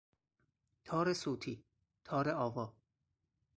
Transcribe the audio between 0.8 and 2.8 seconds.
تار صوتی، تار آوا